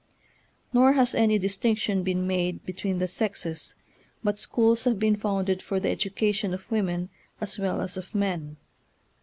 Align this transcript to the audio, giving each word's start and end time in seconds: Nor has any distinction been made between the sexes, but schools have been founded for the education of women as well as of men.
Nor 0.73 0.93
has 0.93 1.13
any 1.13 1.37
distinction 1.37 2.01
been 2.01 2.25
made 2.25 2.65
between 2.65 2.97
the 2.97 3.07
sexes, 3.07 3.75
but 4.23 4.39
schools 4.39 4.85
have 4.85 4.97
been 4.97 5.15
founded 5.15 5.61
for 5.61 5.79
the 5.79 5.89
education 5.91 6.55
of 6.55 6.71
women 6.71 7.09
as 7.39 7.59
well 7.59 7.79
as 7.81 7.97
of 7.97 8.15
men. 8.15 8.57